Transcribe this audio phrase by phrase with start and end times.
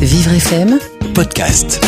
[0.00, 0.78] Vivre FM
[1.14, 1.78] podcast.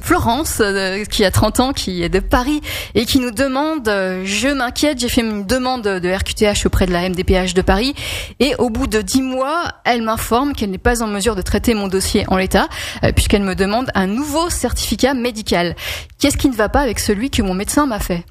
[0.00, 2.60] Florence, euh, qui a 30 ans, qui est de Paris
[2.94, 6.92] et qui nous demande euh, Je m'inquiète, j'ai fait une demande de RQTH auprès de
[6.92, 7.96] la MDPH de Paris
[8.38, 11.74] et au bout de 10 mois, elle m'informe qu'elle n'est pas en mesure de traiter
[11.74, 12.68] mon dossier en l'état
[13.02, 15.74] euh, puisqu'elle me demande un nouveau certificat médical.
[16.20, 18.24] Qu'est-ce qui ne va pas avec celui que mon médecin m'a fait?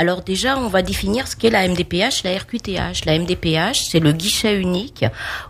[0.00, 3.04] Alors déjà, on va définir ce qu'est la MDPH, la RQTH.
[3.04, 5.04] La MDPH, c'est le guichet unique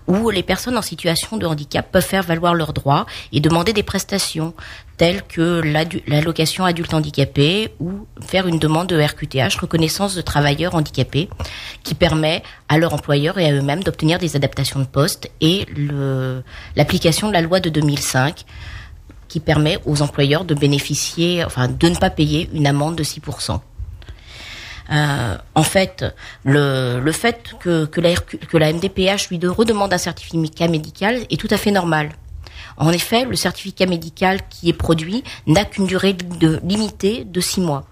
[0.08, 3.84] où les personnes en situation de handicap peuvent faire valoir leurs droits et demander des
[3.84, 4.52] prestations
[4.96, 5.62] telles que
[6.08, 11.28] l'allocation adulte handicapé ou faire une demande de RQTH, reconnaissance de travailleurs handicapés,
[11.84, 15.64] qui permet à leur employeur et à eux-mêmes d'obtenir des adaptations de poste et
[16.74, 18.44] l'application de la loi de 2005
[19.28, 23.60] qui permet aux employeurs de bénéficier, enfin de ne pas payer une amende de 6%.
[24.90, 26.04] Euh, en fait,
[26.44, 31.20] le, le fait que, que, la, que la MDPH lui de redemande un certificat médical
[31.30, 32.10] est tout à fait normal.
[32.76, 37.60] En effet, le certificat médical qui est produit n'a qu'une durée de, limitée de six
[37.60, 37.84] mois.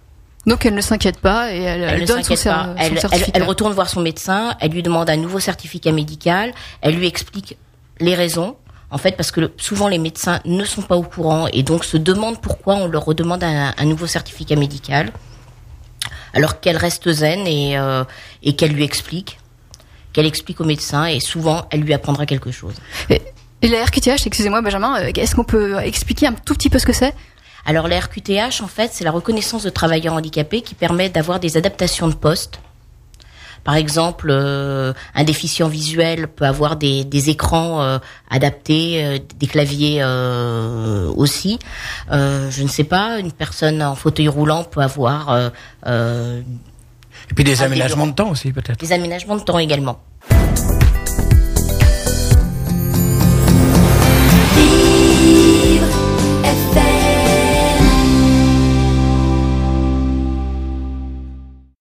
[0.47, 2.75] Donc elle ne s'inquiète pas et elle, elle, donne son, pas.
[2.79, 2.99] Elle,
[3.35, 7.59] elle, retourne voir son médecin, elle lui demande un nouveau certificat médical, elle lui explique
[8.01, 8.57] les raisons.
[8.91, 11.99] En fait, parce que souvent les médecins ne sont pas au courant et donc se
[11.99, 15.13] demandent pourquoi on leur redemande un, un nouveau certificat médical
[16.35, 18.05] alors qu'elle reste zen et, euh,
[18.43, 19.39] et qu'elle lui explique,
[20.13, 22.75] qu'elle explique au médecin et souvent elle lui apprendra quelque chose.
[23.11, 23.23] Et,
[23.63, 26.93] la RQTH, excusez-moi Benjamin, euh, est-ce qu'on peut expliquer un tout petit peu ce que
[26.93, 27.15] c'est?
[27.67, 31.57] Alors la RQTH, en fait, c'est la reconnaissance de travailleurs handicapés qui permet d'avoir des
[31.57, 32.61] adaptations de poste
[33.69, 37.99] par exemple, euh, un déficient visuel peut avoir des, des écrans euh,
[38.31, 40.03] adaptés, euh, des claviers
[41.15, 41.59] aussi.
[42.11, 45.51] je ne sais pas, une personne en fauteuil roulant peut avoir...
[45.87, 48.81] Et puis des aménagements de temps aussi, peut-être.
[48.81, 50.01] Des aménagements de temps également.